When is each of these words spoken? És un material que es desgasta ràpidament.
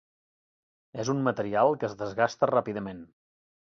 És 1.03 1.13
un 1.15 1.21
material 1.29 1.79
que 1.79 1.89
es 1.93 1.97
desgasta 2.03 2.53
ràpidament. 2.57 3.09